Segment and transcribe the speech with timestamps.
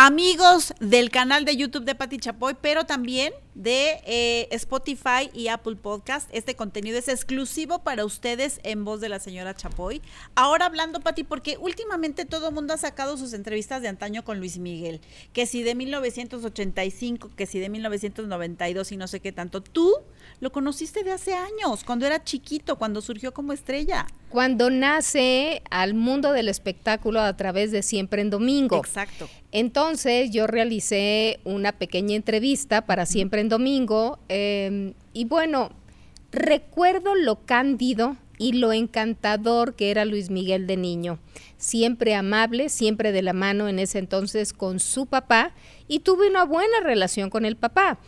[0.00, 5.74] Amigos del canal de YouTube de Pati Chapoy, pero también de eh, Spotify y Apple
[5.74, 6.30] Podcast.
[6.32, 10.00] Este contenido es exclusivo para ustedes en voz de la señora Chapoy.
[10.36, 14.38] Ahora hablando, Pati, porque últimamente todo el mundo ha sacado sus entrevistas de antaño con
[14.38, 15.00] Luis Miguel,
[15.32, 19.60] que si de 1985, que si de 1992 y no sé qué tanto.
[19.60, 19.92] Tú
[20.38, 24.06] lo conociste de hace años, cuando era chiquito, cuando surgió como estrella.
[24.30, 28.76] Cuando nace al mundo del espectáculo a través de Siempre en Domingo.
[28.76, 29.28] Exacto.
[29.52, 35.70] Entonces yo realicé una pequeña entrevista para Siempre en Domingo eh, y bueno,
[36.30, 41.18] recuerdo lo cándido y lo encantador que era Luis Miguel de niño.
[41.56, 45.52] Siempre amable, siempre de la mano en ese entonces con su papá
[45.88, 47.98] y tuve una buena relación con el papá,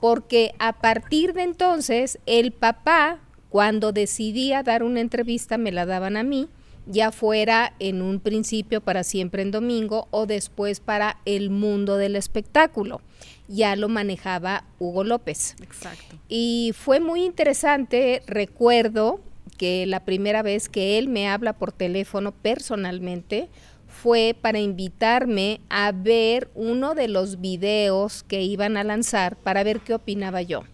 [0.00, 3.20] porque a partir de entonces el papá,
[3.56, 6.50] cuando decidía dar una entrevista, me la daban a mí
[6.84, 12.16] ya fuera en un principio para siempre en domingo o después para el mundo del
[12.16, 13.00] espectáculo.
[13.48, 15.56] Ya lo manejaba Hugo López.
[15.62, 16.16] Exacto.
[16.28, 19.22] Y fue muy interesante, recuerdo
[19.56, 23.48] que la primera vez que él me habla por teléfono personalmente
[23.88, 29.80] fue para invitarme a ver uno de los videos que iban a lanzar para ver
[29.80, 30.64] qué opinaba yo.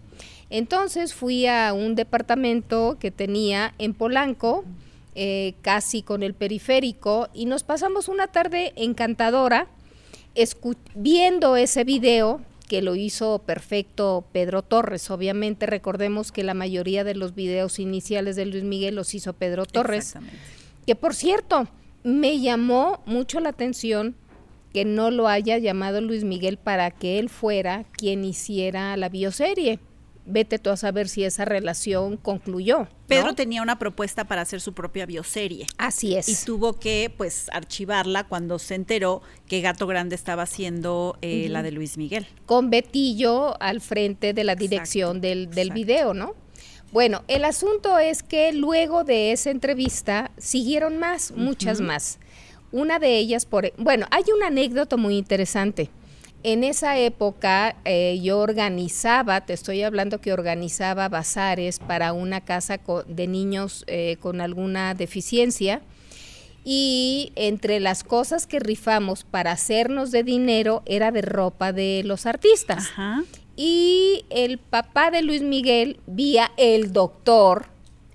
[0.53, 4.67] Entonces fui a un departamento que tenía en Polanco,
[5.15, 9.69] eh, casi con el periférico, y nos pasamos una tarde encantadora
[10.95, 15.11] viendo ese video que lo hizo perfecto Pedro Torres.
[15.11, 19.65] Obviamente recordemos que la mayoría de los videos iniciales de Luis Miguel los hizo Pedro
[19.65, 20.17] Torres.
[20.87, 21.67] Que por cierto,
[22.03, 24.17] me llamó mucho la atención
[24.75, 29.79] que no lo haya llamado Luis Miguel para que él fuera quien hiciera la bioserie
[30.25, 32.89] vete tú a saber si esa relación concluyó.
[33.07, 35.67] Pedro tenía una propuesta para hacer su propia bioserie.
[35.79, 36.29] Así es.
[36.29, 41.63] Y tuvo que, pues, archivarla cuando se enteró que Gato Grande estaba haciendo eh, la
[41.63, 42.27] de Luis Miguel.
[42.47, 46.35] Con Betillo al frente de la dirección del, del video, ¿no?
[46.93, 52.19] Bueno, el asunto es que luego de esa entrevista siguieron más, muchas más.
[52.71, 55.91] Una de ellas, por, bueno, hay una anécdota muy interesante
[56.45, 62.81] En esa época eh, yo organizaba, te estoy hablando que organizaba bazares para una casa
[63.07, 65.83] de niños eh, con alguna deficiencia
[66.65, 72.27] y entre las cosas que rifamos para hacernos de dinero era de ropa de los
[72.27, 72.91] artistas.
[73.55, 77.67] Y el papá de Luis Miguel, vía el doctor,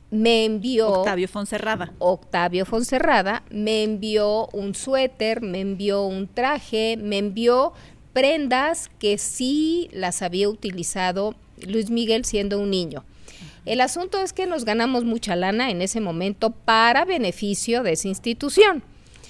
[0.09, 0.89] me envió...
[0.89, 1.93] Octavio Fonserrada.
[1.99, 7.73] Octavio Fonserrada me envió un suéter, me envió un traje, me envió
[8.17, 11.35] prendas que sí las había utilizado
[11.67, 13.05] Luis Miguel siendo un niño.
[13.63, 18.07] El asunto es que nos ganamos mucha lana en ese momento para beneficio de esa
[18.07, 18.81] institución.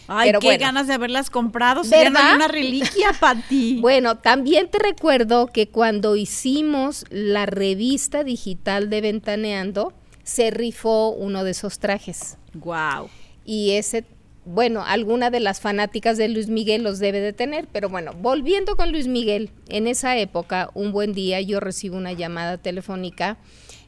[0.07, 1.83] Ay, qué ganas de haberlas comprado.
[1.83, 3.77] Serían una reliquia para ti.
[3.81, 9.91] Bueno, también te recuerdo que cuando hicimos la revista digital de Ventaneando,
[10.23, 12.37] se rifó uno de esos trajes.
[12.53, 13.09] Wow.
[13.43, 14.05] Y ese,
[14.47, 18.77] bueno, alguna de las fanáticas de Luis Miguel los debe de tener, pero bueno, volviendo
[18.77, 23.37] con Luis Miguel, en esa época, un buen día yo recibo una llamada telefónica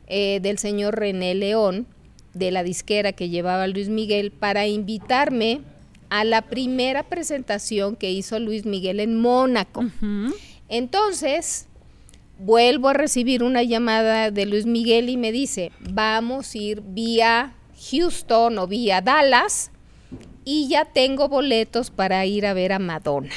[0.07, 1.88] eh, del señor René León,
[2.33, 5.61] de la disquera que llevaba Luis Miguel, para invitarme
[6.09, 9.85] a la primera presentación que hizo Luis Miguel en Mónaco.
[10.67, 11.67] Entonces,
[12.38, 17.53] vuelvo a recibir una llamada de Luis Miguel y me dice, vamos a ir vía
[17.91, 19.71] Houston o vía Dallas
[20.51, 23.30] y ya tengo boletos para ir a ver a Madonna.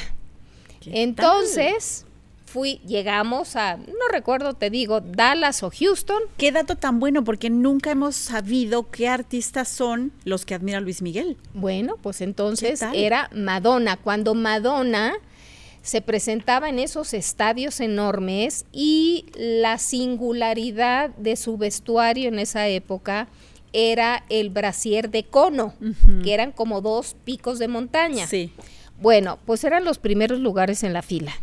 [0.86, 2.06] Entonces,
[2.46, 6.22] fui, llegamos a, no recuerdo, te digo, Dallas o Houston.
[6.38, 11.02] Qué dato tan bueno, porque nunca hemos sabido qué artistas son los que admira Luis
[11.02, 11.36] Miguel.
[11.52, 13.98] Bueno, pues entonces era Madonna.
[13.98, 15.12] Cuando Madonna
[15.82, 23.28] se presentaba en esos estadios enormes y la singularidad de su vestuario en esa época
[23.72, 25.74] era el brasier de cono,
[26.22, 28.26] que eran como dos picos de montaña.
[28.26, 28.52] Sí.
[29.00, 31.34] Bueno, pues eran los primeros lugares en la fila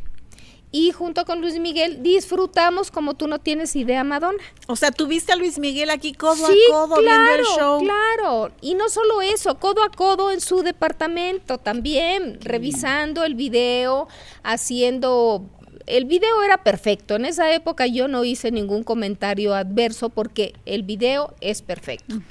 [0.72, 4.44] y junto con Luis Miguel disfrutamos como tú no tienes idea, Madonna.
[4.68, 7.82] O sea, tuviste a Luis Miguel aquí codo a codo viendo el show.
[7.82, 14.08] Claro, y no solo eso, codo a codo en su departamento también, revisando el video,
[14.44, 15.44] haciendo
[15.90, 17.16] el video era perfecto.
[17.16, 22.22] En esa época yo no hice ningún comentario adverso porque el video es perfecto.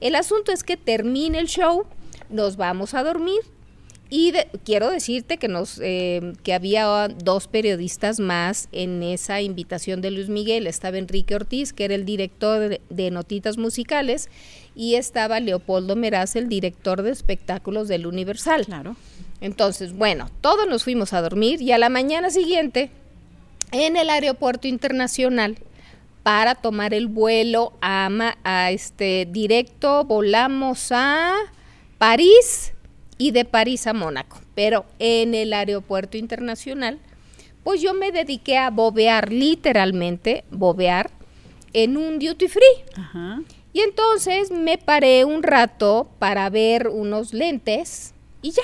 [0.00, 1.84] El asunto es que termine el show,
[2.30, 3.40] nos vamos a dormir
[4.12, 4.32] y
[4.64, 10.28] quiero decirte que nos eh, que había dos periodistas más en esa invitación de Luis
[10.28, 10.66] Miguel.
[10.66, 14.28] Estaba Enrique Ortiz, que era el director de, Notitas Musicales,
[14.74, 18.66] y estaba Leopoldo Meraz, el director de espectáculos del Universal.
[18.66, 18.96] Claro.
[19.40, 22.90] Entonces, bueno, todos nos fuimos a dormir y a la mañana siguiente,
[23.72, 25.58] en el aeropuerto internacional,
[26.22, 28.08] para tomar el vuelo a,
[28.44, 31.34] a este directo, volamos a
[31.98, 32.72] París
[33.16, 34.38] y de París a Mónaco.
[34.54, 36.98] Pero en el aeropuerto internacional,
[37.64, 41.10] pues yo me dediqué a bobear, literalmente, bobear,
[41.72, 43.44] en un duty free.
[43.72, 48.62] Y entonces me paré un rato para ver unos lentes y ya.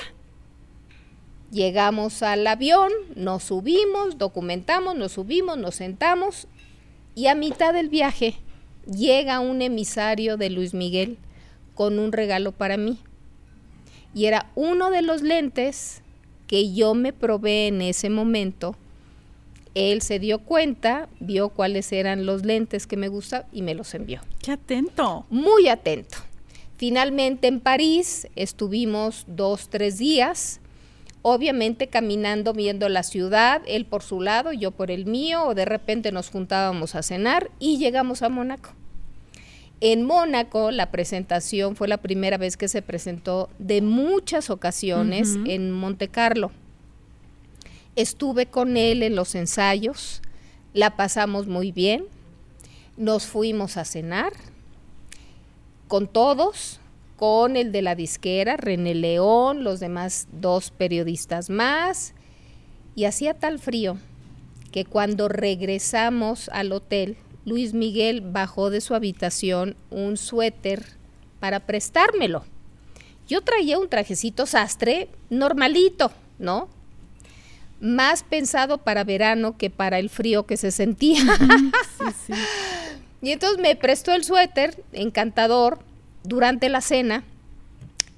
[1.51, 6.47] Llegamos al avión, nos subimos, documentamos, nos subimos, nos sentamos
[7.15, 8.35] y a mitad del viaje
[8.85, 11.17] llega un emisario de Luis Miguel
[11.73, 12.99] con un regalo para mí
[14.13, 16.01] y era uno de los lentes
[16.47, 18.75] que yo me probé en ese momento.
[19.75, 23.93] Él se dio cuenta, vio cuáles eran los lentes que me gustan y me los
[23.93, 24.21] envió.
[24.41, 25.25] ¡Qué atento!
[25.29, 26.17] Muy atento.
[26.77, 30.61] Finalmente en París estuvimos dos, tres días,
[31.21, 35.65] obviamente caminando, viendo la ciudad, él por su lado, yo por el mío, o de
[35.65, 38.71] repente nos juntábamos a cenar y llegamos a Mónaco.
[39.79, 45.71] En Mónaco la presentación fue la primera vez que se presentó de muchas ocasiones en
[45.71, 46.51] Monte Carlo.
[47.95, 50.21] Estuve con él en los ensayos,
[50.73, 52.05] la pasamos muy bien,
[52.95, 54.33] nos fuimos a cenar
[55.87, 56.79] con todos,
[57.17, 62.13] con el de la disquera, René León, los demás dos periodistas más,
[62.95, 63.97] y hacía tal frío
[64.71, 70.85] que cuando regresamos al hotel, Luis Miguel bajó de su habitación un suéter
[71.39, 72.43] para prestármelo.
[73.27, 76.69] Yo traía un trajecito sastre normalito, ¿no?
[77.79, 81.21] Más pensado para verano que para el frío que se sentía.
[83.19, 85.79] Y entonces me prestó el suéter, encantador,
[86.27, 87.23] durante la cena.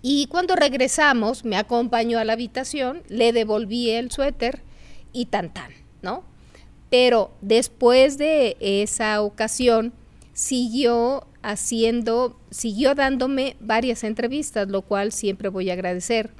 [0.01, 4.61] Y cuando regresamos, me acompañó a la habitación, le devolví el suéter
[5.11, 6.23] y tan tan, ¿no?
[6.89, 9.93] Pero después de esa ocasión,
[10.33, 16.31] siguió haciendo, siguió dándome varias entrevistas, lo cual siempre voy a agradecer.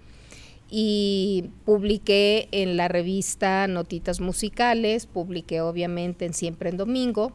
[0.71, 7.33] y publiqué en la revista Notitas Musicales, publiqué obviamente en Siempre en Domingo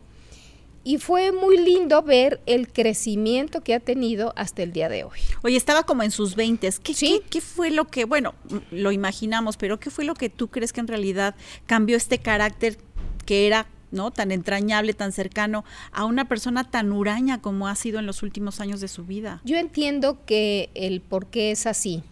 [0.85, 5.19] y fue muy lindo ver el crecimiento que ha tenido hasta el día de hoy.
[5.43, 6.71] Oye, estaba como en sus 20.
[6.83, 7.21] ¿Qué, Sí.
[7.23, 8.35] qué, qué fue lo que, bueno,
[8.71, 11.35] lo imaginamos, pero qué fue lo que tú crees que en realidad
[11.67, 12.77] cambió este carácter
[13.25, 14.11] que era, ¿no?
[14.11, 18.61] Tan entrañable, tan cercano a una persona tan huraña como ha sido en los últimos
[18.61, 19.41] años de su vida?
[19.45, 22.03] Yo entiendo que el por qué es así.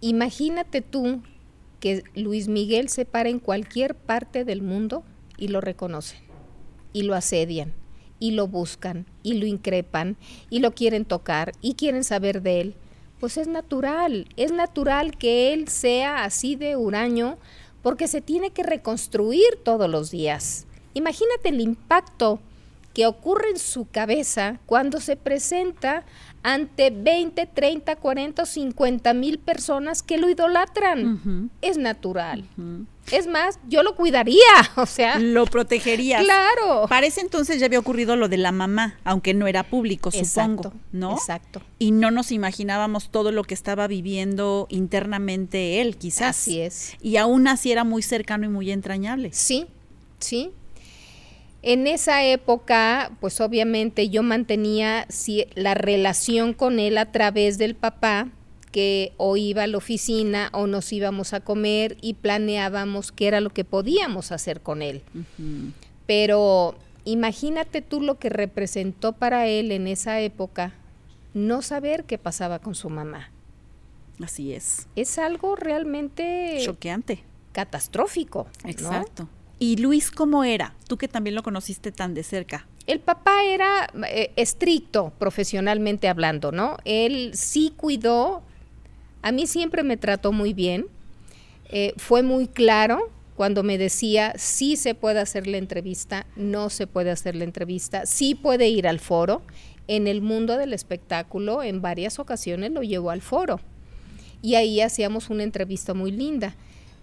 [0.00, 1.20] Imagínate tú
[1.80, 5.04] que Luis Miguel se para en cualquier parte del mundo
[5.36, 6.20] y lo reconocen,
[6.92, 7.72] y lo asedian,
[8.18, 10.16] y lo buscan, y lo increpan,
[10.50, 12.74] y lo quieren tocar, y quieren saber de él.
[13.20, 17.36] Pues es natural, es natural que él sea así de huraño
[17.82, 20.66] porque se tiene que reconstruir todos los días.
[20.94, 22.40] Imagínate el impacto
[22.94, 26.04] que ocurre en su cabeza cuando se presenta
[26.42, 31.50] ante 20, 30, 40 o 50 mil personas que lo idolatran.
[31.62, 32.44] Es natural.
[33.12, 34.36] Es más, yo lo cuidaría,
[34.76, 36.22] o sea, Lo protegerías.
[36.24, 36.86] claro.
[36.88, 40.62] Para ese entonces ya había ocurrido lo de la mamá, aunque no era público, supongo,
[40.62, 41.12] Exacto, ¿no?
[41.14, 41.62] exacto.
[41.78, 46.36] Y no nos imaginábamos todo lo que estaba viviendo internamente él, quizás.
[46.38, 46.94] Así es.
[47.00, 49.30] Y aún así era muy cercano y muy entrañable.
[49.32, 49.66] Sí,
[50.18, 50.50] sí.
[51.62, 57.74] En esa época, pues obviamente yo mantenía sí, la relación con él a través del
[57.74, 58.28] papá,
[58.70, 63.40] que o iba a la oficina o nos íbamos a comer y planeábamos qué era
[63.40, 65.02] lo que podíamos hacer con él.
[66.06, 70.72] Pero imagínate tú lo que representó para él en esa época
[71.34, 73.30] no saber qué pasaba con su mamá.
[74.22, 74.88] Así es.
[74.96, 77.22] Es algo realmente Choqueante.
[77.52, 78.48] catastrófico.
[78.64, 78.70] ¿no?
[78.70, 79.28] Exacto.
[79.58, 80.74] ¿Y Luis cómo era?
[80.88, 82.66] Tú que también lo conociste tan de cerca.
[82.86, 86.78] El papá era eh, estricto profesionalmente hablando, ¿no?
[86.84, 88.42] Él sí cuidó,
[89.22, 90.86] a mí siempre me trató muy bien,
[91.70, 96.86] eh, fue muy claro cuando me decía sí se puede hacer la entrevista, no se
[96.86, 99.42] puede hacer la entrevista, sí puede ir al foro.
[99.86, 103.58] En el mundo del espectáculo, en varias ocasiones lo llevó al foro
[104.42, 106.54] y ahí hacíamos una entrevista muy linda.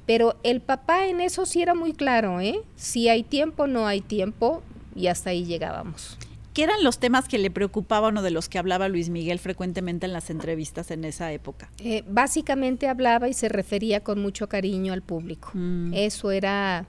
[0.06, 2.60] Pero el papá en eso sí era muy claro, ¿eh?
[2.76, 4.62] Si hay tiempo, no hay tiempo,
[4.96, 6.18] y hasta ahí llegábamos.
[6.56, 10.06] ¿Qué eran los temas que le preocupaban o de los que hablaba Luis Miguel frecuentemente
[10.06, 11.70] en las entrevistas en esa época?
[11.80, 15.52] Eh, básicamente hablaba y se refería con mucho cariño al público.
[15.54, 15.94] Mm.
[15.94, 16.86] Eso era,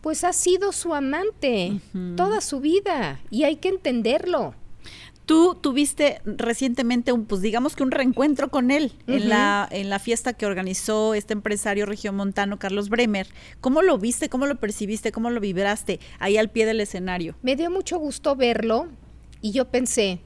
[0.00, 1.78] pues ha sido su amante
[2.16, 4.54] toda su vida y hay que entenderlo.
[5.30, 10.00] Tú tuviste recientemente un, pues digamos que un reencuentro con él en, la, en la
[10.00, 13.28] fiesta que organizó este empresario regiomontano Carlos Bremer.
[13.60, 14.28] ¿Cómo lo viste?
[14.28, 15.12] ¿Cómo lo percibiste?
[15.12, 17.36] ¿Cómo lo vibraste ahí al pie del escenario?
[17.42, 18.88] Me dio mucho gusto verlo
[19.40, 20.18] y yo pensé,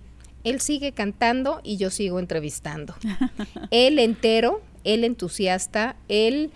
[0.42, 2.94] él sigue cantando y yo sigo entrevistando.
[3.70, 6.50] él entero, él entusiasta, él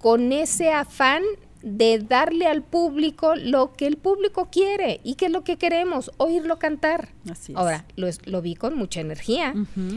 [0.00, 1.22] con ese afán
[1.64, 6.12] de darle al público lo que el público quiere y que es lo que queremos,
[6.18, 7.08] oírlo cantar.
[7.28, 7.58] Así es.
[7.58, 9.54] Ahora, lo, lo vi con mucha energía,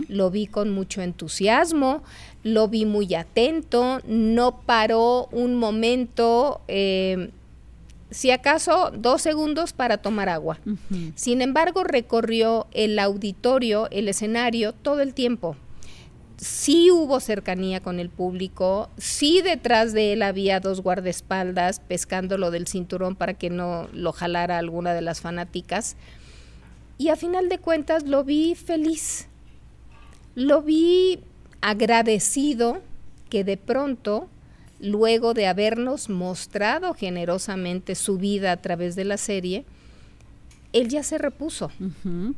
[0.07, 2.03] lo vi con mucho entusiasmo,
[2.43, 7.31] lo vi muy atento, no paró un momento, eh,
[8.11, 10.59] si acaso dos segundos para tomar agua.
[11.15, 15.57] Sin embargo, recorrió el auditorio, el escenario, todo el tiempo.
[16.37, 22.67] Sí hubo cercanía con el público, sí detrás de él había dos guardaespaldas pescándolo del
[22.67, 25.97] cinturón para que no lo jalara alguna de las fanáticas.
[26.99, 29.27] Y a final de cuentas lo vi feliz,
[30.35, 31.21] lo vi
[31.61, 32.81] agradecido
[33.29, 34.29] que de pronto,
[34.79, 39.65] luego de habernos mostrado generosamente su vida a través de la serie,
[40.73, 41.71] él ya se repuso.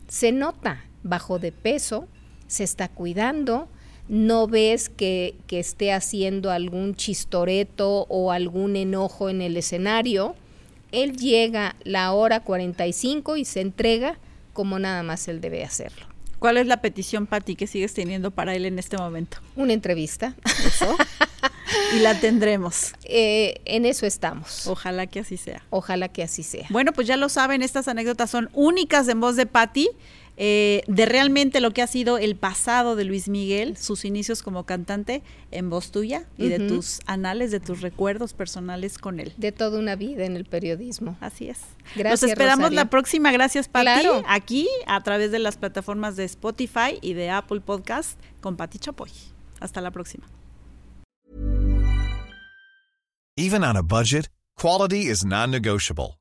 [0.08, 2.08] Se nota, bajó de peso,
[2.48, 3.68] se está cuidando,
[4.10, 10.36] no ves que, que esté haciendo algún chistoreto o algún enojo en el escenario.
[10.92, 14.18] Él llega la hora 45 y se entrega
[14.54, 16.06] como nada más él debe hacerlo.
[16.40, 19.38] ¿Cuál es la petición, Patti, que sigues teniendo para él en este momento?
[19.56, 20.36] Una entrevista.
[21.96, 22.94] Y la tendremos.
[23.04, 24.68] Eh, en eso estamos.
[24.68, 25.64] Ojalá que así sea.
[25.70, 26.68] Ojalá que así sea.
[26.70, 29.90] Bueno, pues ya lo saben, estas anécdotas son únicas en voz de Patti,
[30.42, 34.66] eh, de realmente lo que ha sido el pasado de Luis Miguel, sus inicios como
[34.66, 39.34] cantante, en voz tuya y de tus anales, de tus recuerdos personales con él.
[39.36, 41.18] De toda una vida en el periodismo.
[41.20, 41.60] Así es.
[41.94, 42.76] Gracias, Los esperamos Rosario.
[42.78, 43.34] la próxima.
[43.34, 43.84] Gracias, Pati.
[43.84, 44.24] Claro.
[44.30, 49.12] Aquí a través de las plataformas de Spotify y de Apple Podcast con Pati Chapoy.
[49.60, 50.26] Hasta la próxima.
[53.36, 56.19] Even on a budget, quality is non-negotiable.